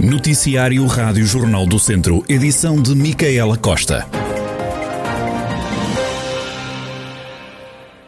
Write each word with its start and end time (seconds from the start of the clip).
Noticiário 0.00 0.86
Rádio 0.86 1.24
Jornal 1.24 1.66
do 1.66 1.78
Centro, 1.78 2.24
edição 2.28 2.80
de 2.80 2.94
Micaela 2.94 3.56
Costa. 3.56 4.06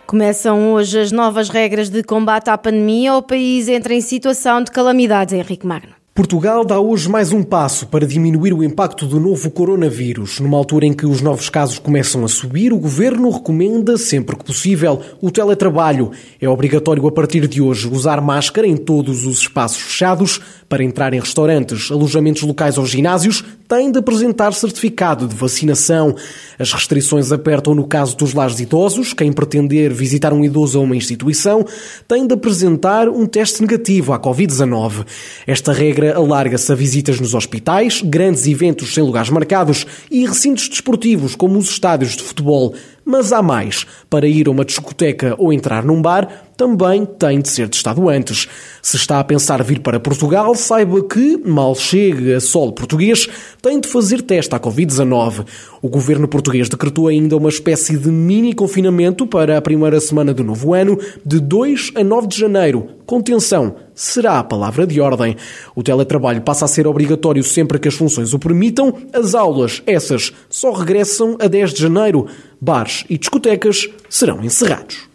Começam 0.06 0.72
hoje 0.72 1.00
as 1.00 1.12
novas 1.12 1.48
regras 1.48 1.90
de 1.90 2.02
combate 2.02 2.48
à 2.48 2.56
pandemia. 2.56 3.14
O 3.14 3.22
país 3.22 3.68
entra 3.68 3.92
em 3.92 4.00
situação 4.00 4.62
de 4.62 4.70
calamidades, 4.70 5.34
Henrique 5.34 5.66
Magno. 5.66 5.97
Portugal 6.18 6.64
dá 6.64 6.80
hoje 6.80 7.08
mais 7.08 7.30
um 7.32 7.44
passo 7.44 7.86
para 7.86 8.04
diminuir 8.04 8.52
o 8.52 8.64
impacto 8.64 9.06
do 9.06 9.20
novo 9.20 9.48
coronavírus. 9.52 10.40
Numa 10.40 10.58
altura 10.58 10.84
em 10.84 10.92
que 10.92 11.06
os 11.06 11.20
novos 11.20 11.48
casos 11.48 11.78
começam 11.78 12.24
a 12.24 12.28
subir, 12.28 12.72
o 12.72 12.76
governo 12.76 13.30
recomenda, 13.30 13.96
sempre 13.96 14.34
que 14.34 14.44
possível, 14.44 15.00
o 15.20 15.30
teletrabalho. 15.30 16.10
É 16.40 16.48
obrigatório 16.48 17.06
a 17.06 17.12
partir 17.12 17.46
de 17.46 17.62
hoje 17.62 17.86
usar 17.86 18.20
máscara 18.20 18.66
em 18.66 18.76
todos 18.76 19.24
os 19.24 19.42
espaços 19.42 19.80
fechados. 19.80 20.40
Para 20.68 20.82
entrar 20.82 21.14
em 21.14 21.20
restaurantes, 21.20 21.90
alojamentos 21.90 22.42
locais 22.42 22.76
ou 22.76 22.84
ginásios, 22.84 23.42
tem 23.68 23.90
de 23.90 23.98
apresentar 23.98 24.52
certificado 24.52 25.28
de 25.28 25.34
vacinação. 25.34 26.14
As 26.58 26.72
restrições 26.72 27.30
apertam 27.30 27.74
no 27.74 27.86
caso 27.86 28.16
dos 28.16 28.34
lares 28.34 28.58
idosos. 28.60 29.14
Quem 29.14 29.32
pretender 29.32 29.92
visitar 29.92 30.32
um 30.32 30.44
idoso 30.44 30.78
a 30.78 30.82
uma 30.82 30.96
instituição 30.96 31.64
tem 32.06 32.26
de 32.26 32.34
apresentar 32.34 33.08
um 33.08 33.24
teste 33.24 33.62
negativo 33.62 34.12
à 34.12 34.18
Covid-19. 34.18 35.06
Esta 35.46 35.72
regra 35.72 36.07
alarga-se 36.14 36.72
a 36.72 36.74
visitas 36.74 37.20
nos 37.20 37.34
hospitais, 37.34 38.02
grandes 38.02 38.46
eventos 38.46 38.94
sem 38.94 39.02
lugares 39.02 39.30
marcados 39.30 39.86
e 40.10 40.26
recintos 40.26 40.68
desportivos, 40.68 41.34
como 41.34 41.58
os 41.58 41.70
estádios 41.70 42.16
de 42.16 42.22
futebol. 42.22 42.74
Mas 43.04 43.32
há 43.32 43.42
mais. 43.42 43.86
Para 44.10 44.26
ir 44.26 44.48
a 44.48 44.50
uma 44.50 44.64
discoteca 44.64 45.34
ou 45.38 45.52
entrar 45.52 45.84
num 45.84 46.02
bar, 46.02 46.47
também 46.58 47.06
tem 47.06 47.40
de 47.40 47.48
ser 47.48 47.68
testado 47.68 48.08
antes. 48.08 48.48
Se 48.82 48.96
está 48.96 49.20
a 49.20 49.24
pensar 49.24 49.62
vir 49.62 49.78
para 49.78 50.00
Portugal, 50.00 50.56
saiba 50.56 51.00
que, 51.04 51.40
mal 51.46 51.72
chegue 51.76 52.34
a 52.34 52.40
solo 52.40 52.72
português, 52.72 53.28
tem 53.62 53.80
de 53.80 53.86
fazer 53.86 54.22
teste 54.22 54.52
à 54.56 54.58
Covid-19. 54.58 55.46
O 55.80 55.88
governo 55.88 56.26
português 56.26 56.68
decretou 56.68 57.06
ainda 57.06 57.36
uma 57.36 57.48
espécie 57.48 57.96
de 57.96 58.10
mini 58.10 58.52
confinamento 58.52 59.24
para 59.24 59.56
a 59.56 59.62
primeira 59.62 60.00
semana 60.00 60.34
do 60.34 60.42
novo 60.42 60.74
ano, 60.74 60.98
de 61.24 61.38
2 61.38 61.92
a 61.94 62.02
9 62.02 62.26
de 62.26 62.36
janeiro. 62.36 62.88
Contenção 63.06 63.76
será 63.94 64.40
a 64.40 64.44
palavra 64.44 64.84
de 64.84 65.00
ordem. 65.00 65.36
O 65.76 65.82
teletrabalho 65.84 66.42
passa 66.42 66.64
a 66.64 66.68
ser 66.68 66.88
obrigatório 66.88 67.44
sempre 67.44 67.78
que 67.78 67.86
as 67.86 67.94
funções 67.94 68.34
o 68.34 68.38
permitam. 68.38 68.92
As 69.12 69.32
aulas, 69.32 69.80
essas, 69.86 70.32
só 70.50 70.72
regressam 70.72 71.36
a 71.38 71.46
10 71.46 71.72
de 71.72 71.82
janeiro. 71.82 72.26
Bares 72.60 73.04
e 73.08 73.16
discotecas 73.16 73.88
serão 74.10 74.42
encerrados. 74.42 75.07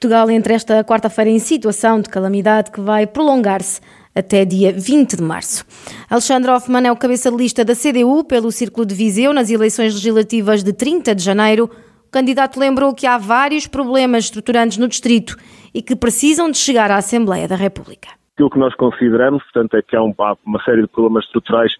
Portugal 0.00 0.30
entra 0.30 0.54
esta 0.54 0.82
quarta-feira 0.82 1.28
em 1.28 1.38
situação 1.38 2.00
de 2.00 2.08
calamidade 2.08 2.70
que 2.70 2.80
vai 2.80 3.06
prolongar-se 3.06 3.82
até 4.14 4.46
dia 4.46 4.72
20 4.72 5.18
de 5.18 5.22
março. 5.22 5.62
Alexandre 6.08 6.50
Hoffmann 6.50 6.86
é 6.86 6.90
o 6.90 6.96
cabeça 6.96 7.30
de 7.30 7.36
lista 7.36 7.66
da 7.66 7.74
CDU 7.74 8.24
pelo 8.24 8.50
Círculo 8.50 8.86
de 8.86 8.94
Viseu 8.94 9.34
nas 9.34 9.50
eleições 9.50 9.92
legislativas 9.92 10.64
de 10.64 10.72
30 10.72 11.14
de 11.14 11.22
janeiro. 11.22 11.70
O 12.08 12.10
candidato 12.10 12.58
lembrou 12.58 12.94
que 12.94 13.06
há 13.06 13.18
vários 13.18 13.66
problemas 13.66 14.24
estruturantes 14.24 14.78
no 14.78 14.88
distrito 14.88 15.36
e 15.74 15.82
que 15.82 15.94
precisam 15.94 16.50
de 16.50 16.56
chegar 16.56 16.90
à 16.90 16.96
Assembleia 16.96 17.46
da 17.46 17.56
República. 17.56 18.08
Aquilo 18.32 18.48
que 18.48 18.58
nós 18.58 18.74
consideramos, 18.76 19.42
portanto, 19.42 19.76
é 19.76 19.82
que 19.82 19.94
há 19.94 20.02
uma 20.02 20.64
série 20.64 20.80
de 20.80 20.88
problemas 20.88 21.26
estruturais 21.26 21.72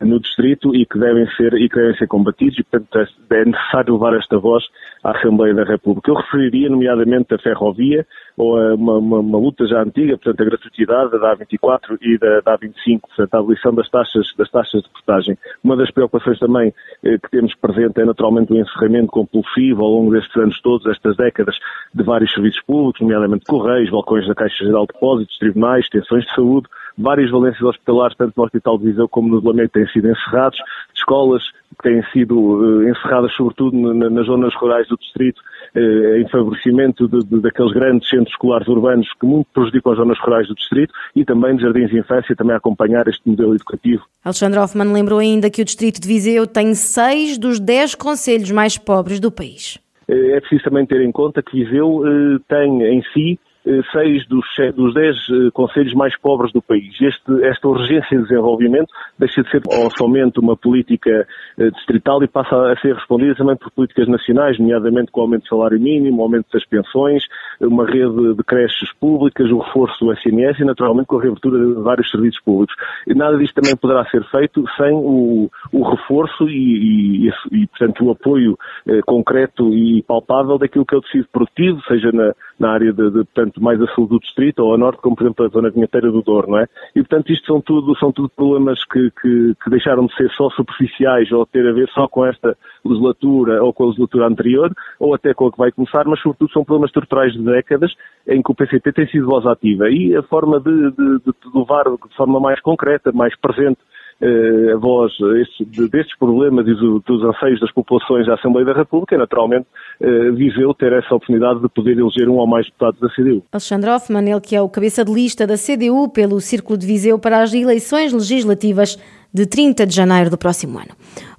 no 0.00 0.20
distrito 0.20 0.74
e 0.74 0.84
que 0.84 0.98
devem 0.98 1.26
ser 1.36 1.54
e 1.54 1.68
que 1.68 1.76
devem 1.76 1.96
ser 1.96 2.06
combatidos 2.06 2.58
e, 2.58 2.62
portanto, 2.64 2.98
é, 2.98 3.36
é 3.36 3.44
necessário 3.44 3.94
levar 3.94 4.14
esta 4.16 4.38
voz 4.38 4.64
à 5.02 5.16
Assembleia 5.16 5.54
da 5.54 5.64
República. 5.64 6.10
Eu 6.10 6.16
referiria, 6.16 6.68
nomeadamente, 6.68 7.34
a 7.34 7.38
ferrovia 7.38 8.06
ou 8.36 8.56
a 8.58 8.74
uma, 8.74 8.98
uma, 8.98 9.18
uma 9.20 9.38
luta 9.38 9.66
já 9.66 9.82
antiga, 9.82 10.16
portanto, 10.18 10.40
a 10.40 10.44
gratuitidade 10.44 11.10
da 11.12 11.36
A24 11.36 11.98
e 12.00 12.18
da, 12.18 12.40
da 12.40 12.58
A25, 12.58 13.00
portanto, 13.00 13.34
a 13.34 13.38
abolição 13.38 13.74
das 13.74 13.88
taxas, 13.90 14.26
das 14.36 14.50
taxas 14.50 14.82
de 14.82 14.88
portagem. 14.90 15.38
Uma 15.62 15.76
das 15.76 15.90
preocupações 15.90 16.38
também 16.38 16.72
eh, 17.04 17.18
que 17.18 17.30
temos 17.30 17.54
presente 17.56 18.00
é, 18.00 18.04
naturalmente, 18.04 18.52
o 18.52 18.56
encerramento 18.56 19.08
compulsivo 19.08 19.82
ao 19.82 19.90
longo 19.90 20.12
destes 20.12 20.36
anos 20.36 20.60
todos, 20.60 20.86
estas 20.86 21.16
décadas, 21.16 21.56
de 21.94 22.02
vários 22.02 22.32
serviços 22.32 22.62
públicos, 22.62 23.00
nomeadamente 23.00 23.44
correios, 23.46 23.90
balcões 23.90 24.26
da 24.26 24.34
Caixa 24.34 24.64
Geral 24.64 24.86
de 24.86 24.94
Depósitos, 24.94 25.38
tribunais, 25.38 25.84
extensões 25.84 26.24
de 26.24 26.34
saúde, 26.34 26.68
várias 26.96 27.30
valências 27.30 27.62
hospitalares, 27.62 28.16
tanto 28.16 28.32
no 28.36 28.44
Hospital 28.44 28.78
de 28.78 28.84
Viseu 28.84 29.08
como 29.08 29.28
no 29.28 29.40
de 29.40 29.46
Lamego, 29.46 29.70
têm 29.70 29.86
sido 29.88 30.08
encerrados, 30.08 30.58
escolas 30.94 31.42
que 31.78 31.88
têm 31.88 32.02
sido 32.12 32.38
uh, 32.38 32.88
encerradas, 32.88 33.32
sobretudo 33.34 33.76
na, 33.76 34.10
nas 34.10 34.26
zonas 34.26 34.54
rurais 34.54 34.86
do 34.88 34.96
distrito, 34.96 35.40
uh, 35.74 36.16
em 36.16 36.28
favorecimento 36.28 37.08
de, 37.08 37.20
de, 37.24 37.40
daqueles 37.40 37.72
grandes 37.72 38.08
centros 38.08 38.30
escolares 38.30 38.68
urbanos 38.68 39.08
que 39.18 39.26
muito 39.26 39.48
prejudicam 39.52 39.92
as 39.92 39.98
zonas 39.98 40.18
rurais 40.20 40.48
do 40.48 40.54
distrito 40.54 40.92
e 41.16 41.24
também 41.24 41.56
de 41.56 41.62
jardins 41.62 41.90
de 41.90 41.98
infância, 41.98 42.36
também 42.36 42.54
a 42.54 42.58
acompanhar 42.58 43.08
este 43.08 43.22
modelo 43.28 43.54
educativo. 43.54 44.04
Alexandre 44.24 44.58
Hoffmann 44.58 44.92
lembrou 44.92 45.18
ainda 45.18 45.50
que 45.50 45.62
o 45.62 45.64
distrito 45.64 46.00
de 46.00 46.06
Viseu 46.06 46.46
tem 46.46 46.74
seis 46.74 47.38
dos 47.38 47.58
dez 47.58 47.94
conselhos 47.94 48.50
mais 48.50 48.76
pobres 48.76 49.18
do 49.18 49.32
país. 49.32 49.78
É 50.08 50.40
preciso 50.40 50.64
também 50.64 50.84
ter 50.84 51.00
em 51.00 51.10
conta 51.10 51.42
que 51.42 51.64
Viseu 51.64 52.02
tem 52.48 52.82
em 52.82 53.02
si 53.14 53.38
eh, 53.38 53.51
seis 53.92 54.26
dos, 54.26 54.44
dos 54.74 54.94
dez 54.94 55.16
eh, 55.30 55.50
conselhos 55.52 55.94
mais 55.94 56.18
pobres 56.18 56.52
do 56.52 56.60
país. 56.60 56.94
Este, 57.00 57.44
esta 57.44 57.68
urgência 57.68 58.16
de 58.16 58.24
desenvolvimento 58.24 58.88
deixa 59.18 59.42
de 59.42 59.50
ser 59.50 59.62
somente 59.96 60.40
uma 60.40 60.56
política 60.56 61.26
eh, 61.58 61.70
distrital 61.70 62.22
e 62.22 62.28
passa 62.28 62.72
a 62.72 62.76
ser 62.80 62.94
respondida 62.94 63.34
também 63.36 63.56
por 63.56 63.70
políticas 63.70 64.08
nacionais, 64.08 64.58
nomeadamente 64.58 65.12
com 65.12 65.20
o 65.20 65.22
aumento 65.22 65.42
do 65.42 65.48
salário 65.48 65.80
mínimo, 65.80 66.20
o 66.20 66.22
aumento 66.22 66.46
das 66.52 66.64
pensões, 66.66 67.22
uma 67.60 67.86
rede 67.86 68.34
de 68.34 68.42
creches 68.44 68.92
públicas, 69.00 69.50
o 69.50 69.58
reforço 69.58 70.04
do 70.04 70.12
SNS 70.12 70.60
e, 70.60 70.64
naturalmente, 70.64 71.06
com 71.06 71.18
a 71.18 71.22
reabertura 71.22 71.58
de 71.58 71.74
vários 71.82 72.10
serviços 72.10 72.40
públicos. 72.42 72.74
E 73.06 73.14
nada 73.14 73.38
disto 73.38 73.54
também 73.54 73.76
poderá 73.76 74.04
ser 74.06 74.24
feito 74.30 74.64
sem 74.76 74.92
o, 74.92 75.48
o 75.72 75.82
reforço 75.82 76.48
e, 76.48 77.28
e, 77.28 77.32
e, 77.52 77.66
portanto, 77.68 78.04
o 78.04 78.10
apoio 78.10 78.58
eh, 78.88 79.00
concreto 79.06 79.72
e 79.72 80.02
palpável 80.02 80.58
daquilo 80.58 80.84
que 80.84 80.94
é 80.94 80.98
o 80.98 81.02
tecido 81.02 81.28
produtivo, 81.32 81.80
seja 81.86 82.10
na, 82.12 82.32
na 82.62 82.72
área 82.72 82.92
de, 82.92 83.10
de, 83.10 83.24
portanto, 83.24 83.62
mais 83.62 83.80
a 83.82 83.86
sul 83.88 84.06
do 84.06 84.18
distrito 84.20 84.60
ou 84.60 84.74
a 84.74 84.78
norte, 84.78 85.02
como 85.02 85.16
por 85.16 85.24
exemplo 85.24 85.44
a 85.44 85.48
zona 85.48 85.70
vinheteira 85.70 86.10
do 86.10 86.22
Douro, 86.22 86.50
não 86.50 86.58
é? 86.58 86.66
E 86.94 87.00
portanto 87.00 87.32
isto 87.32 87.46
são 87.46 87.60
tudo, 87.60 87.96
são 87.98 88.12
tudo 88.12 88.30
problemas 88.30 88.82
que, 88.84 89.10
que, 89.20 89.54
que 89.62 89.70
deixaram 89.70 90.06
de 90.06 90.14
ser 90.14 90.30
só 90.30 90.48
superficiais 90.50 91.30
ou 91.32 91.44
ter 91.44 91.68
a 91.68 91.72
ver 91.72 91.88
só 91.90 92.06
com 92.06 92.24
esta 92.24 92.56
legislatura 92.84 93.62
ou 93.62 93.72
com 93.72 93.84
a 93.84 93.86
legislatura 93.86 94.26
anterior, 94.26 94.72
ou 94.98 95.14
até 95.14 95.34
com 95.34 95.48
a 95.48 95.52
que 95.52 95.58
vai 95.58 95.72
começar, 95.72 96.04
mas 96.06 96.20
sobretudo 96.20 96.52
são 96.52 96.64
problemas 96.64 96.90
estruturais 96.90 97.32
de 97.32 97.42
décadas 97.42 97.92
em 98.28 98.40
que 98.40 98.52
o 98.52 98.54
PCP 98.54 98.92
tem 98.92 99.06
sido 99.08 99.26
voz 99.26 99.44
ativa. 99.46 99.90
E 99.90 100.14
a 100.16 100.22
forma 100.22 100.60
de, 100.60 100.90
de, 100.92 101.18
de 101.18 101.32
levar 101.54 101.84
de 101.84 102.16
forma 102.16 102.38
mais 102.38 102.60
concreta, 102.60 103.10
mais 103.12 103.36
presente, 103.38 103.80
a 104.22 104.76
voz 104.76 105.12
este, 105.40 105.64
destes 105.88 106.16
problemas 106.16 106.66
e 106.66 106.74
do, 106.74 107.00
dos 107.00 107.24
anseios 107.24 107.60
das 107.60 107.72
populações 107.72 108.26
da 108.26 108.34
Assembleia 108.34 108.66
da 108.66 108.72
República, 108.72 109.18
naturalmente, 109.18 109.66
eh, 110.00 110.30
Viseu 110.30 110.72
ter 110.74 110.92
essa 110.92 111.14
oportunidade 111.14 111.60
de 111.60 111.68
poder 111.68 111.98
eleger 111.98 112.28
um 112.28 112.36
ou 112.36 112.46
mais 112.46 112.66
deputados 112.66 113.00
da 113.00 113.08
CDU. 113.08 113.42
Alexandre 113.50 113.90
Hoffmann, 113.90 114.30
ele 114.30 114.40
que 114.40 114.54
é 114.54 114.62
o 114.62 114.68
cabeça 114.68 115.04
de 115.04 115.12
lista 115.12 115.46
da 115.46 115.56
CDU 115.56 116.08
pelo 116.08 116.40
Círculo 116.40 116.78
de 116.78 116.86
Viseu 116.86 117.18
para 117.18 117.42
as 117.42 117.52
eleições 117.52 118.12
legislativas 118.12 118.96
de 119.34 119.46
30 119.46 119.86
de 119.86 119.94
janeiro 119.94 120.30
do 120.30 120.38
próximo 120.38 120.78
ano. 120.78 120.90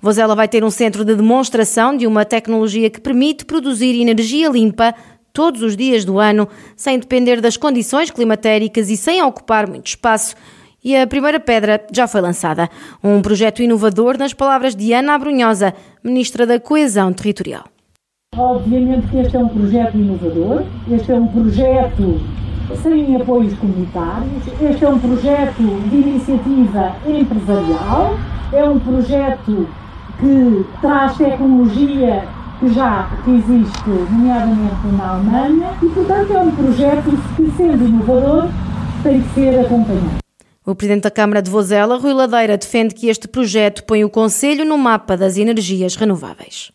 Vozela 0.02 0.36
vai 0.36 0.48
ter 0.48 0.64
um 0.64 0.70
centro 0.70 1.06
de 1.06 1.16
demonstração 1.16 1.96
de 1.96 2.06
uma 2.06 2.26
tecnologia 2.26 2.90
que 2.90 3.00
permite 3.00 3.46
produzir 3.46 4.02
energia 4.02 4.50
limpa 4.50 4.94
todos 5.32 5.62
os 5.64 5.76
dias 5.76 6.06
do 6.06 6.20
ano, 6.20 6.48
sem 6.76 7.00
depender 7.00 7.42
das 7.42 7.58
condições 7.58 8.12
climatéricas 8.12 8.90
e 8.90 8.98
sem 8.98 9.22
ocupar 9.24 9.68
muito 9.68 9.88
espaço. 9.88 10.36
E 10.84 10.98
a 10.98 11.08
primeira 11.08 11.40
pedra 11.40 11.82
já 11.94 12.08
foi 12.08 12.20
lançada. 12.20 12.70
Um 13.02 13.22
projeto 13.22 13.62
inovador, 13.62 14.18
nas 14.18 14.34
palavras 14.34 14.76
de 14.76 14.94
Ana 14.94 15.14
Abrunhosa, 15.16 15.74
Ministra 16.04 16.46
da 16.46 16.60
Coesão 16.60 17.14
Territorial. 17.14 17.64
Obviamente 18.36 19.08
que 19.08 19.18
este 19.18 19.38
é 19.38 19.40
um 19.40 19.48
projeto 19.48 19.96
inovador, 19.96 20.64
este 20.92 21.12
é 21.12 21.16
um 21.16 21.28
projeto 21.28 22.20
sem 22.82 23.16
apoios 23.16 23.54
comunitários, 23.60 24.48
este 24.60 24.84
é 24.84 24.90
um 24.90 25.00
projeto 25.00 25.62
de 25.90 25.96
iniciativa 25.96 26.96
empresarial, 27.08 28.18
é 28.52 28.64
um 28.64 28.80
projeto 28.80 29.68
que 30.20 30.66
traz 30.82 31.16
tecnologia 31.16 32.28
que 32.60 32.74
já 32.74 33.10
que 33.24 33.32
existe, 33.32 33.90
nomeadamente 33.90 34.88
na 34.98 35.10
Alemanha, 35.12 35.70
e 35.82 35.88
portanto 35.90 36.34
é 36.34 36.40
um 36.40 36.52
projeto 36.52 37.36
que, 37.36 37.52
sendo 37.52 37.86
inovador, 37.86 38.50
tem 39.04 39.22
que 39.22 39.30
ser 39.34 39.60
acompanhado. 39.60 40.23
O 40.66 40.74
Presidente 40.74 41.04
da 41.04 41.12
Câmara 41.12 41.42
de 41.42 41.52
Vozela, 41.52 41.98
Rui 41.98 42.14
Ladeira, 42.14 42.58
defende 42.58 42.96
que 42.96 43.10
este 43.10 43.28
projeto 43.28 43.84
põe 43.84 44.06
o 44.06 44.10
Conselho 44.10 44.64
no 44.64 44.78
mapa 44.78 45.18
das 45.18 45.36
energias 45.36 45.98
renováveis. 45.98 46.72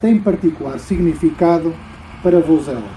Tem 0.00 0.18
particular 0.18 0.78
significado 0.78 1.74
para 2.22 2.40
Vozela, 2.40 2.88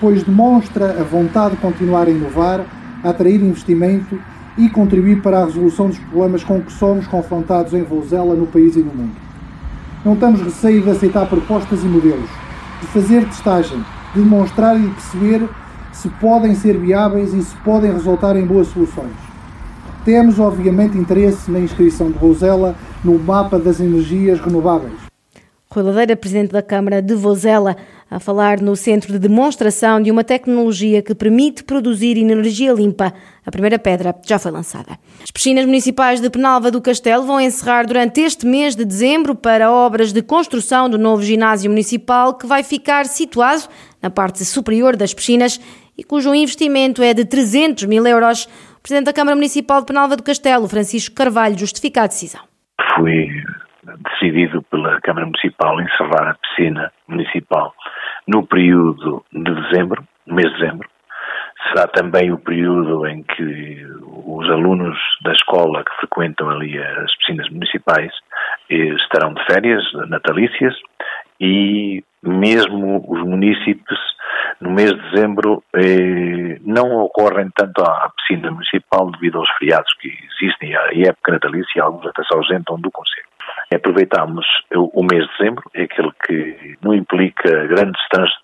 pois 0.00 0.24
demonstra 0.24 1.00
a 1.00 1.04
vontade 1.04 1.54
de 1.54 1.60
continuar 1.60 2.08
a 2.08 2.10
inovar, 2.10 2.66
a 3.04 3.10
atrair 3.10 3.40
investimento 3.40 4.20
e 4.58 4.68
contribuir 4.68 5.22
para 5.22 5.38
a 5.38 5.44
resolução 5.44 5.86
dos 5.86 6.00
problemas 6.00 6.42
com 6.42 6.60
que 6.60 6.72
somos 6.72 7.06
confrontados 7.06 7.72
em 7.72 7.84
Vozela, 7.84 8.34
no 8.34 8.48
país 8.48 8.74
e 8.74 8.80
no 8.80 8.92
mundo. 8.92 9.14
Não 10.04 10.16
temos 10.16 10.40
receio 10.40 10.82
de 10.82 10.90
aceitar 10.90 11.28
propostas 11.28 11.84
e 11.84 11.86
modelos, 11.86 12.28
de 12.80 12.88
fazer 12.88 13.24
testagem, 13.26 13.78
de 14.14 14.20
demonstrar 14.20 14.76
e 14.76 14.82
de 14.82 14.94
perceber 14.94 15.48
se 15.92 16.08
podem 16.08 16.56
ser 16.56 16.76
viáveis 16.76 17.32
e 17.32 17.40
se 17.40 17.54
podem 17.58 17.92
resultar 17.92 18.34
em 18.34 18.44
boas 18.44 18.66
soluções. 18.66 19.29
Temos, 20.04 20.38
obviamente, 20.38 20.96
interesse 20.96 21.50
na 21.50 21.60
inscrição 21.60 22.10
de 22.10 22.18
Rosela 22.18 22.74
no 23.04 23.18
mapa 23.18 23.58
das 23.58 23.80
energias 23.80 24.40
renováveis. 24.40 25.10
Rui 25.72 25.84
Ladeira, 25.84 26.16
Presidente 26.16 26.50
da 26.50 26.62
Câmara 26.62 27.00
de 27.00 27.14
Vozela, 27.14 27.76
a 28.10 28.18
falar 28.18 28.60
no 28.60 28.74
centro 28.74 29.12
de 29.12 29.20
demonstração 29.20 30.02
de 30.02 30.10
uma 30.10 30.24
tecnologia 30.24 31.00
que 31.00 31.14
permite 31.14 31.62
produzir 31.62 32.18
energia 32.18 32.72
limpa. 32.72 33.14
A 33.46 33.50
primeira 33.52 33.78
pedra 33.78 34.12
já 34.26 34.36
foi 34.36 34.50
lançada. 34.50 34.98
As 35.22 35.30
piscinas 35.30 35.64
municipais 35.64 36.20
de 36.20 36.28
Penalva 36.28 36.72
do 36.72 36.80
Castelo 36.80 37.24
vão 37.24 37.40
encerrar 37.40 37.86
durante 37.86 38.20
este 38.20 38.44
mês 38.44 38.74
de 38.74 38.84
dezembro 38.84 39.36
para 39.36 39.70
obras 39.70 40.12
de 40.12 40.22
construção 40.22 40.90
do 40.90 40.98
novo 40.98 41.22
ginásio 41.22 41.70
municipal 41.70 42.34
que 42.34 42.48
vai 42.48 42.64
ficar 42.64 43.06
situado 43.06 43.68
na 44.02 44.10
parte 44.10 44.44
superior 44.44 44.96
das 44.96 45.14
piscinas 45.14 45.60
e 45.96 46.02
cujo 46.02 46.34
investimento 46.34 47.00
é 47.00 47.14
de 47.14 47.24
300 47.24 47.84
mil 47.84 48.04
euros. 48.04 48.48
Presidente 48.82 49.06
da 49.06 49.12
Câmara 49.12 49.36
Municipal 49.36 49.80
de 49.80 49.86
Penalva 49.86 50.16
do 50.16 50.22
Castelo, 50.22 50.68
Francisco 50.68 51.14
Carvalho, 51.14 51.58
justifica 51.58 52.02
a 52.02 52.06
decisão. 52.06 52.42
Foi 52.96 53.28
decidido 53.98 54.62
pela 54.62 55.00
Câmara 55.00 55.26
Municipal 55.26 55.80
encerrar 55.80 56.30
a 56.30 56.34
piscina 56.34 56.92
municipal 57.08 57.74
no 58.26 58.46
período 58.46 59.24
de 59.32 59.54
dezembro, 59.54 60.06
mês 60.26 60.48
de 60.52 60.60
dezembro. 60.60 60.88
Será 61.68 61.86
também 61.88 62.32
o 62.32 62.38
período 62.38 63.06
em 63.06 63.22
que 63.22 63.86
os 64.24 64.48
alunos 64.50 64.96
da 65.22 65.32
escola 65.32 65.84
que 65.84 65.96
frequentam 65.96 66.48
ali 66.48 66.78
as 66.78 67.14
piscinas 67.16 67.48
municipais 67.50 68.12
eh, 68.70 68.94
estarão 68.94 69.34
de 69.34 69.44
férias 69.44 69.82
natalícias 70.08 70.74
e 71.38 72.02
mesmo 72.22 73.04
os 73.08 73.22
municípios 73.22 73.98
no 74.60 74.70
mês 74.70 74.92
de 74.92 75.10
dezembro 75.10 75.62
eh, 75.74 76.58
não 76.64 76.92
ocorrem 76.98 77.48
tanto 77.56 77.82
à 77.82 78.10
piscina 78.16 78.50
municipal 78.50 79.10
devido 79.10 79.38
aos 79.38 79.50
feriados 79.58 79.92
que 79.94 80.08
existem, 80.08 80.76
a 80.76 80.88
época 81.08 81.32
natalícia 81.32 81.72
e 81.76 81.80
alguns 81.80 82.06
até 82.06 82.22
se 82.22 82.34
ausentam 82.34 82.78
do 82.78 82.90
Conselho. 82.90 83.26
Aproveitamos 83.74 84.44
o 84.74 85.02
mês 85.02 85.24
de 85.26 85.38
dezembro, 85.38 85.62
é 85.74 85.82
aquele 85.82 86.10
que 86.26 86.76
não 86.82 86.92
implica 86.94 87.66
grandes 87.66 88.00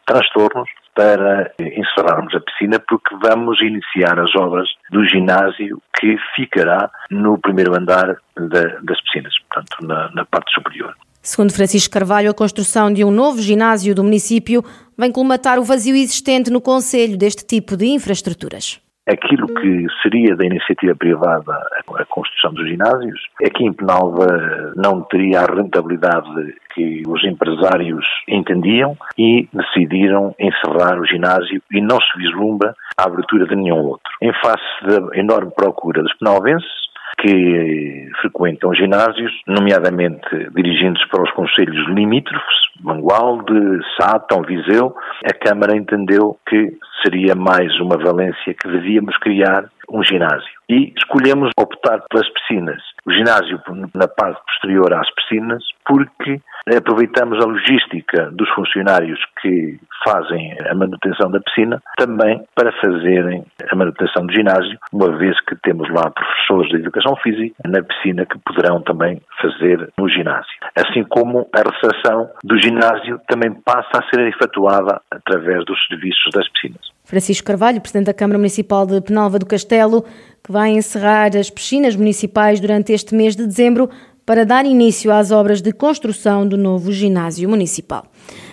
transtornos, 0.07 0.69
para 0.97 1.53
encerrarmos 1.61 2.35
a 2.35 2.41
piscina, 2.41 2.81
porque 2.81 3.15
vamos 3.23 3.61
iniciar 3.61 4.19
as 4.19 4.35
obras 4.35 4.67
do 4.91 5.05
ginásio 5.05 5.81
que 5.95 6.17
ficará 6.35 6.91
no 7.11 7.39
primeiro 7.39 7.77
andar 7.77 8.17
da, 8.35 8.63
das 8.83 9.01
piscinas, 9.03 9.35
portanto, 9.41 9.87
na, 9.87 10.11
na 10.13 10.25
parte 10.25 10.51
superior. 10.55 10.86
Segundo 11.27 11.53
Francisco 11.53 11.93
Carvalho, 11.93 12.31
a 12.31 12.35
construção 12.35 12.93
de 12.93 13.05
um 13.05 13.11
novo 13.11 13.43
ginásio 13.43 13.97
do 13.97 14.05
município 14.05 14.63
vem 14.97 15.11
colmatar 15.11 15.59
o 15.59 15.65
vazio 15.65 15.97
existente 15.97 16.53
no 16.53 16.61
Conselho 16.61 17.19
deste 17.19 17.45
tipo 17.45 17.77
de 17.77 17.87
infraestruturas 17.87 18.81
aquilo 19.07 19.47
que 19.47 19.87
seria 20.03 20.35
da 20.35 20.45
iniciativa 20.45 20.95
privada 20.97 21.53
a 21.97 22.05
construção 22.07 22.53
dos 22.53 22.69
ginásios, 22.69 23.21
aqui 23.45 23.65
em 23.65 23.73
Penalva 23.73 24.27
não 24.75 25.03
teria 25.03 25.41
a 25.41 25.47
rentabilidade 25.47 26.55
que 26.75 27.03
os 27.07 27.25
empresários 27.25 28.05
entendiam 28.29 28.97
e 29.17 29.49
decidiram 29.53 30.35
encerrar 30.39 31.01
o 31.01 31.07
ginásio 31.07 31.63
e 31.71 31.81
não 31.81 31.99
se 31.99 32.19
vislumbra 32.19 32.75
a 32.99 33.05
abertura 33.05 33.47
de 33.47 33.55
nenhum 33.55 33.87
outro. 33.87 34.13
Em 34.21 34.33
face 34.43 34.63
da 34.87 35.17
enorme 35.17 35.53
procura 35.55 36.03
dos 36.03 36.15
penalvenses, 36.19 36.86
que 37.19 38.09
frequentam 38.21 38.75
ginásios, 38.75 39.33
nomeadamente 39.47 40.51
dirigindo-se 40.55 41.09
para 41.09 41.23
os 41.23 41.31
conselhos 41.33 41.89
limítrofes, 41.89 42.57
Mangualde, 42.81 43.55
Sátão, 43.99 44.43
Viseu, 44.43 44.95
a 45.25 45.33
Câmara 45.33 45.77
entendeu 45.77 46.37
que 46.47 46.77
seria 47.03 47.35
mais 47.35 47.73
uma 47.81 47.97
valência 47.97 48.55
que 48.55 48.69
devíamos 48.69 49.17
criar 49.19 49.65
um 49.91 50.03
ginásio. 50.03 50.57
E 50.69 50.93
escolhemos 50.97 51.51
optar 51.59 52.03
pelas 52.11 52.29
piscinas. 52.31 52.83
O 53.07 53.13
ginásio 53.13 53.61
na 53.95 54.09
parte 54.09 54.41
posterior 54.47 54.93
às 54.95 55.09
piscinas, 55.15 55.63
porque 55.85 56.41
aproveitamos 56.77 57.39
a 57.43 57.47
logística 57.47 58.31
dos 58.33 58.49
funcionários 58.51 59.21
que 59.41 59.79
fazem 60.05 60.57
a 60.69 60.75
manutenção 60.75 61.31
da 61.31 61.41
piscina 61.41 61.81
também 61.97 62.45
para 62.55 62.73
fazerem 62.81 63.45
a 63.71 63.77
manutenção 63.77 64.27
do 64.27 64.35
ginásio, 64.35 64.79
uma 64.93 65.17
vez 65.17 65.39
que 65.43 65.55
temos 65.57 65.89
lá 65.91 66.11
professores 66.11 66.69
de 66.71 66.77
educação 66.77 67.15
física 67.17 67.55
na 67.65 67.83
piscina 67.83 68.27
que 68.27 68.39
poderão 68.41 68.83
também 68.83 69.21
fazer 69.41 69.89
no 69.97 70.09
ginásio. 70.09 70.59
Assim 70.77 71.05
como 71.05 71.49
a 71.53 71.59
recepção 71.59 72.31
do 72.43 72.61
ginásio 72.61 73.21
também 73.29 73.53
passa 73.65 73.99
a 73.99 74.09
ser 74.11 74.27
efetuada 74.27 75.01
através 75.11 75.65
dos 75.65 75.79
serviços 75.87 76.31
das 76.35 76.49
piscinas. 76.49 76.96
Francisco 77.07 77.47
Carvalho, 77.47 77.81
Presidente 77.81 78.07
da 78.07 78.13
Câmara 78.13 78.37
Municipal 78.37 78.85
de 78.85 79.01
Penalva 79.01 79.39
do 79.39 79.47
Castelo, 79.47 80.05
que 80.43 80.51
vai 80.51 80.71
encerrar 80.71 81.35
as 81.37 81.49
piscinas 81.49 81.95
municipais 81.95 82.59
durante 82.61 82.93
este 82.93 83.15
mês 83.15 83.37
de 83.37 83.47
dezembro 83.47 83.89
para 84.27 84.45
dar 84.45 84.67
início 84.67 85.13
às 85.13 85.31
obras 85.31 85.63
de 85.63 85.73
construção 85.73 86.47
do 86.47 86.59
novo 86.59 86.91
ginásio 86.91 87.49
municipal. 87.49 88.05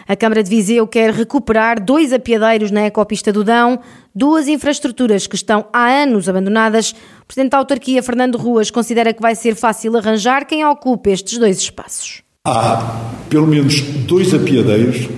A 0.07 0.15
Câmara 0.15 0.43
de 0.43 0.49
Viseu 0.51 0.85
quer 0.85 1.11
recuperar 1.11 1.83
dois 1.83 2.13
apiadeiros 2.13 2.69
na 2.69 2.85
ecopista 2.85 3.33
do 3.33 3.43
Dão, 3.43 3.79
duas 4.13 4.47
infraestruturas 4.47 5.25
que 5.25 5.35
estão 5.35 5.65
há 5.73 5.87
anos 5.87 6.29
abandonadas. 6.29 6.91
O 7.23 7.25
Presidente 7.25 7.51
da 7.51 7.57
Autarquia, 7.57 8.03
Fernando 8.03 8.37
Ruas, 8.37 8.69
considera 8.69 9.13
que 9.13 9.21
vai 9.21 9.33
ser 9.33 9.55
fácil 9.55 9.97
arranjar 9.97 10.45
quem 10.45 10.63
ocupe 10.63 11.09
estes 11.09 11.39
dois 11.39 11.57
espaços. 11.57 12.21
Há 12.45 13.01
pelo 13.29 13.47
menos 13.47 13.81
dois 14.05 14.31
apiadeiros 14.31 15.09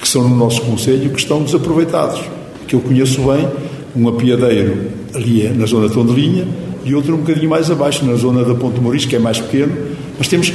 que 0.00 0.08
são 0.08 0.28
no 0.28 0.34
nosso 0.34 0.62
Conselho 0.62 1.10
que 1.10 1.20
estão 1.20 1.44
desaproveitados, 1.44 2.28
que 2.72 2.76
eu 2.76 2.80
conheço 2.80 3.20
bem, 3.20 3.46
um 3.94 4.08
apiadeiro 4.08 4.86
ali 5.14 5.46
na 5.50 5.66
zona 5.66 5.88
de 5.88 5.92
Tondelinha 5.92 6.48
e 6.82 6.94
outro 6.94 7.14
um 7.14 7.18
bocadinho 7.18 7.50
mais 7.50 7.70
abaixo, 7.70 8.02
na 8.06 8.14
zona 8.14 8.42
da 8.42 8.54
Ponte 8.54 8.80
Mouris, 8.80 9.04
que 9.04 9.14
é 9.14 9.18
mais 9.18 9.38
pequeno, 9.38 9.72
mas 10.16 10.26
temos 10.26 10.50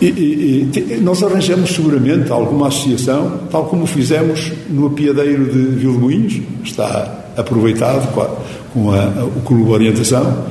e, 0.00 0.06
e, 0.06 0.70
e, 0.78 1.00
nós 1.02 1.22
arranjamos 1.24 1.70
seguramente 1.70 2.30
alguma 2.30 2.68
associação, 2.68 3.40
tal 3.50 3.64
como 3.64 3.84
fizemos 3.84 4.52
no 4.70 4.86
apiadeiro 4.86 5.44
de 5.46 5.76
Vilmoinhos, 5.80 6.40
está 6.64 7.32
aproveitado 7.36 8.12
com, 8.14 8.20
a, 8.20 8.26
com 8.72 8.92
a, 8.92 9.24
o 9.24 9.40
clube 9.44 9.72
orientação, 9.72 10.46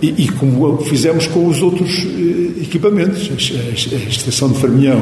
e, 0.00 0.28
como 0.28 0.78
fizemos 0.82 1.26
com 1.26 1.46
os 1.46 1.60
outros 1.62 1.90
eh, 2.04 2.62
equipamentos. 2.62 3.28
A, 3.28 3.96
a, 3.96 3.98
a 3.98 4.08
estação 4.08 4.50
de 4.50 4.58
Fermião 4.58 5.00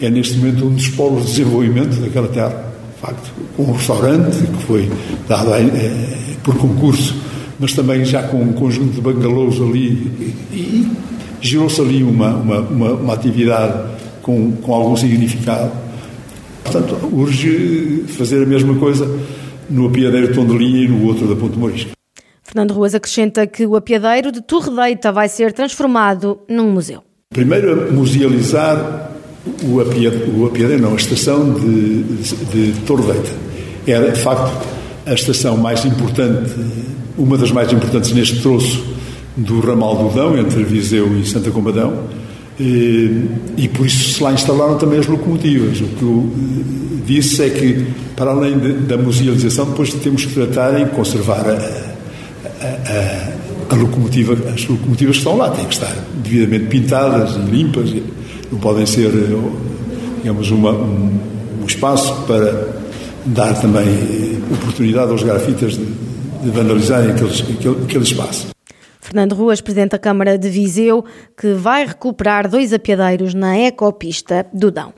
é 0.00 0.08
neste 0.08 0.36
momento 0.36 0.66
um 0.66 0.70
dos 0.70 0.88
polos 0.88 1.22
de 1.22 1.30
desenvolvimento 1.32 2.00
daquela 2.00 2.28
terra, 2.28 2.71
facto, 3.02 3.32
com 3.56 3.64
um 3.64 3.72
restaurante 3.72 4.46
que 4.46 4.62
foi 4.64 4.90
dado 5.28 5.52
é, 5.54 6.36
por 6.42 6.56
concurso 6.56 7.14
mas 7.62 7.72
também 7.74 8.04
já 8.04 8.24
com 8.24 8.38
um 8.38 8.52
conjunto 8.52 8.94
de 8.94 9.00
bangalôs 9.00 9.60
ali 9.60 10.10
e, 10.50 10.56
e 10.56 10.92
gerou-se 11.40 11.80
ali 11.80 12.02
uma, 12.02 12.30
uma, 12.30 12.58
uma, 12.58 12.92
uma, 12.94 13.14
atividade 13.14 13.88
com, 14.20 14.50
com 14.56 14.74
algum 14.74 14.96
significado. 14.96 15.70
Portanto, 16.64 16.96
urge 17.12 18.04
fazer 18.08 18.42
a 18.42 18.46
mesma 18.46 18.74
coisa 18.74 19.06
no 19.70 19.86
apiadeiro 19.86 20.34
Tondelinha 20.34 20.86
e 20.86 20.88
no 20.88 21.06
outro 21.06 21.28
da 21.28 21.36
Ponte 21.36 21.56
Morisca. 21.56 21.92
Fernando 22.42 22.72
Ruas 22.72 22.96
acrescenta 22.96 23.46
que 23.46 23.64
o 23.64 23.76
apiadeiro 23.76 24.32
de 24.32 24.42
Torredeita 24.42 25.12
vai 25.12 25.28
ser 25.28 25.52
transformado 25.52 26.40
num 26.48 26.72
museu. 26.72 27.04
Primeiro, 27.32 27.92
musealizar 27.92 29.11
o 29.64 29.80
apiadeiro, 29.80 30.40
o 30.40 30.46
apiadeiro 30.46 30.82
não, 30.82 30.92
a 30.92 30.96
estação 30.96 31.52
de, 31.52 32.02
de, 32.02 32.72
de. 32.72 33.90
Era, 33.90 34.12
de 34.12 34.20
facto, 34.20 34.66
a 35.04 35.14
estação 35.14 35.56
mais 35.56 35.84
importante 35.84 36.52
uma 37.16 37.36
das 37.36 37.50
mais 37.50 37.72
importantes 37.72 38.12
neste 38.12 38.40
troço 38.40 38.84
do 39.36 39.60
ramal 39.60 39.96
do 39.96 40.14
Dão, 40.14 40.36
entre 40.36 40.62
Viseu 40.64 41.18
e 41.18 41.26
Santa 41.26 41.50
Combadão, 41.50 42.04
e, 42.60 43.24
e, 43.56 43.68
por 43.68 43.86
isso 43.86 44.14
se 44.14 44.22
lá 44.22 44.32
instalaram 44.32 44.76
também 44.76 44.98
as 44.98 45.06
locomotivas. 45.06 45.80
O 45.80 45.84
que 45.84 46.02
eu 46.02 46.30
eh, 46.30 47.02
disse 47.06 47.42
é 47.42 47.50
que, 47.50 47.86
para 48.14 48.30
além 48.30 48.58
de, 48.58 48.72
da 48.72 48.96
musealização, 48.96 49.66
depois 49.66 49.92
temos 49.94 50.26
que 50.26 50.34
tratar 50.34 50.78
em 50.78 50.86
conservar 50.86 51.46
a, 51.48 51.52
a, 52.62 52.66
a, 52.66 53.74
a, 53.74 53.74
locomotiva, 53.74 54.34
as 54.52 54.66
locomotivas 54.66 55.16
que 55.16 55.20
estão 55.20 55.36
lá, 55.36 55.50
têm 55.50 55.64
que 55.64 55.74
estar 55.74 55.94
devidamente 56.22 56.66
pintadas 56.66 57.36
e 57.36 57.50
limpas, 57.50 57.90
não 58.52 58.58
podem 58.60 58.84
ser, 58.84 59.08
eh, 59.08 60.18
digamos, 60.18 60.50
uma, 60.50 60.72
um, 60.72 61.20
um 61.62 61.66
espaço 61.66 62.14
para 62.26 62.68
dar 63.24 63.58
também 63.58 63.88
eh, 63.88 64.54
oportunidade 64.54 65.10
aos 65.10 65.22
grafitas 65.22 65.72
de, 65.72 65.86
de 65.86 66.50
vandalizarem 66.50 67.12
aquele, 67.12 67.30
aquele, 67.30 67.84
aquele 67.84 68.04
espaço. 68.04 68.48
Fernando 69.00 69.34
Ruas, 69.34 69.60
Presidente 69.60 69.92
da 69.92 69.98
Câmara 69.98 70.36
de 70.36 70.50
Viseu, 70.50 71.04
que 71.36 71.54
vai 71.54 71.86
recuperar 71.86 72.48
dois 72.48 72.72
apiadeiros 72.72 73.32
na 73.32 73.58
ecopista 73.58 74.46
do 74.52 74.70
Dão. 74.70 74.92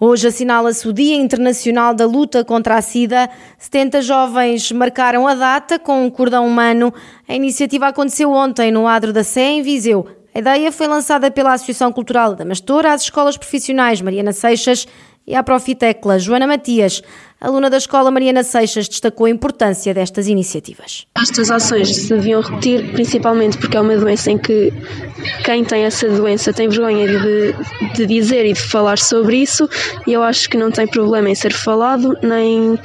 Hoje 0.00 0.28
assinala-se 0.28 0.88
o 0.88 0.92
Dia 0.92 1.16
Internacional 1.16 1.94
da 1.94 2.06
Luta 2.06 2.44
contra 2.44 2.76
a 2.76 2.82
SIDA. 2.82 3.28
70 3.58 4.02
jovens 4.02 4.72
marcaram 4.72 5.26
a 5.26 5.34
data 5.34 5.78
com 5.78 6.04
um 6.04 6.10
cordão 6.10 6.46
humano. 6.46 6.92
A 7.28 7.34
iniciativa 7.34 7.88
aconteceu 7.88 8.30
ontem 8.30 8.70
no 8.70 8.86
Adro 8.86 9.12
da 9.12 9.24
Sé, 9.24 9.42
em 9.42 9.62
Viseu. 9.62 10.06
A 10.36 10.38
ideia 10.38 10.70
foi 10.70 10.86
lançada 10.86 11.30
pela 11.30 11.54
Associação 11.54 11.90
Cultural 11.90 12.34
da 12.34 12.44
Mastora 12.44 12.92
às 12.92 13.00
escolas 13.00 13.38
profissionais 13.38 14.02
Mariana 14.02 14.34
Seixas 14.34 14.86
E 15.26 15.34
a 15.34 15.42
Profitecla, 15.42 16.18
Joana 16.18 16.46
Matias, 16.46 17.02
aluna 17.40 17.70
da 17.70 17.78
Escola 17.78 18.10
Mariana 18.10 18.42
Seixas, 18.44 18.86
destacou 18.86 19.24
a 19.24 19.30
importância 19.30 19.94
destas 19.94 20.28
iniciativas. 20.28 21.06
Estas 21.16 21.50
ações 21.50 21.96
se 21.96 22.10
deviam 22.10 22.42
repetir, 22.42 22.92
principalmente 22.92 23.56
porque 23.56 23.78
é 23.78 23.80
uma 23.80 23.96
doença 23.96 24.30
em 24.30 24.36
que 24.36 24.70
quem 25.42 25.64
tem 25.64 25.84
essa 25.84 26.06
doença 26.06 26.52
tem 26.52 26.68
vergonha 26.68 27.06
de, 27.08 27.54
de 27.94 28.04
dizer 28.04 28.44
e 28.44 28.52
de 28.52 28.60
falar 28.60 28.98
sobre 28.98 29.38
isso, 29.38 29.66
e 30.06 30.12
eu 30.12 30.22
acho 30.22 30.50
que 30.50 30.58
não 30.58 30.70
tem 30.70 30.86
problema 30.86 31.30
em 31.30 31.34
ser 31.34 31.54
falado, 31.54 32.14
nem 32.22 32.74
uh, 32.74 32.78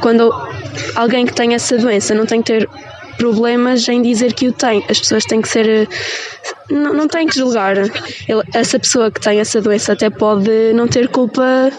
quando 0.00 0.32
alguém 0.96 1.26
que 1.26 1.34
tem 1.34 1.52
essa 1.52 1.76
doença 1.76 2.14
não 2.14 2.24
tem 2.24 2.40
que 2.40 2.54
ter 2.54 2.70
problemas 3.22 3.88
em 3.88 4.02
dizer 4.02 4.32
que 4.32 4.48
o 4.48 4.52
tem. 4.52 4.84
As 4.90 4.98
pessoas 4.98 5.24
têm 5.24 5.40
que 5.40 5.48
ser. 5.48 5.68
Eh, 5.68 5.86
não, 6.68 6.92
não 6.92 7.06
têm 7.06 7.24
que 7.24 7.36
julgar. 7.36 7.76
Ele, 7.78 8.42
essa 8.52 8.80
pessoa 8.80 9.12
que 9.12 9.20
tem 9.20 9.38
essa 9.38 9.60
doença 9.60 9.92
até 9.92 10.10
pode 10.10 10.72
não 10.74 10.88
ter 10.88 11.06
culpa 11.06 11.70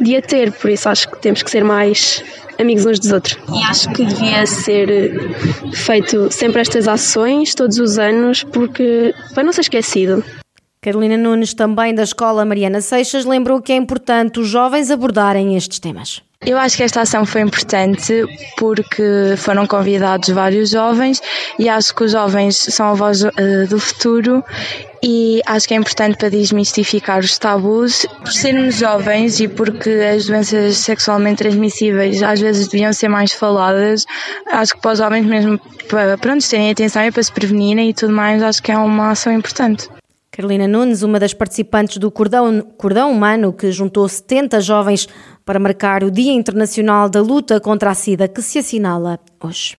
de 0.00 0.16
a 0.16 0.20
ter, 0.20 0.50
por 0.50 0.68
isso 0.68 0.88
acho 0.88 1.08
que 1.08 1.18
temos 1.22 1.42
que 1.42 1.50
ser 1.50 1.62
mais 1.62 2.22
amigos 2.58 2.84
uns 2.84 2.98
dos 2.98 3.12
outros. 3.12 3.38
E 3.54 3.62
acho 3.62 3.88
que 3.92 4.04
devia 4.04 4.44
ser 4.44 4.90
eh, 4.90 5.70
feito 5.72 6.32
sempre 6.32 6.60
estas 6.60 6.88
ações, 6.88 7.54
todos 7.54 7.78
os 7.78 7.96
anos, 7.96 8.42
porque 8.42 9.14
para 9.34 9.44
não 9.44 9.52
ser 9.52 9.60
esquecido. 9.60 10.24
Carolina 10.82 11.16
Nunes, 11.16 11.54
também 11.54 11.94
da 11.94 12.02
Escola 12.02 12.44
Mariana 12.44 12.80
Seixas, 12.80 13.24
lembrou 13.24 13.62
que 13.62 13.72
é 13.72 13.76
importante 13.76 14.40
os 14.40 14.48
jovens 14.48 14.90
abordarem 14.90 15.56
estes 15.56 15.78
temas. 15.78 16.22
Eu 16.46 16.58
acho 16.58 16.76
que 16.76 16.84
esta 16.84 17.00
ação 17.00 17.26
foi 17.26 17.40
importante 17.40 18.24
porque 18.56 19.34
foram 19.36 19.66
convidados 19.66 20.28
vários 20.28 20.70
jovens 20.70 21.20
e 21.58 21.68
acho 21.68 21.92
que 21.92 22.04
os 22.04 22.12
jovens 22.12 22.56
são 22.56 22.86
a 22.86 22.94
voz 22.94 23.24
uh, 23.24 23.32
do 23.68 23.80
futuro 23.80 24.44
e 25.02 25.42
acho 25.44 25.66
que 25.66 25.74
é 25.74 25.76
importante 25.76 26.16
para 26.16 26.28
desmistificar 26.28 27.18
os 27.18 27.36
tabus. 27.36 28.06
Por 28.20 28.32
sermos 28.32 28.76
jovens 28.76 29.40
e 29.40 29.48
porque 29.48 29.90
as 29.90 30.26
doenças 30.26 30.76
sexualmente 30.76 31.38
transmissíveis 31.38 32.22
às 32.22 32.40
vezes 32.40 32.68
deviam 32.68 32.92
ser 32.92 33.08
mais 33.08 33.32
faladas, 33.32 34.06
acho 34.48 34.74
que 34.74 34.80
para 34.80 34.92
os 34.92 34.98
jovens 34.98 35.26
mesmo 35.26 35.58
para 35.88 36.16
pronto, 36.16 36.48
terem 36.48 36.70
atenção 36.70 37.04
e 37.04 37.10
para 37.10 37.24
se 37.24 37.32
prevenirem 37.32 37.90
e 37.90 37.94
tudo 37.94 38.12
mais, 38.12 38.40
acho 38.40 38.62
que 38.62 38.70
é 38.70 38.78
uma 38.78 39.10
ação 39.10 39.32
importante. 39.32 39.88
Carolina 40.36 40.68
Nunes, 40.68 41.02
uma 41.02 41.18
das 41.18 41.32
participantes 41.32 41.96
do 41.96 42.10
Cordão, 42.10 42.60
Cordão 42.76 43.10
Humano, 43.10 43.54
que 43.54 43.72
juntou 43.72 44.06
70 44.06 44.60
jovens 44.60 45.08
para 45.46 45.58
marcar 45.58 46.04
o 46.04 46.10
Dia 46.10 46.30
Internacional 46.30 47.08
da 47.08 47.22
Luta 47.22 47.58
contra 47.58 47.90
a 47.90 47.94
SIDA, 47.94 48.28
que 48.28 48.42
se 48.42 48.58
assinala 48.58 49.18
hoje. 49.42 49.74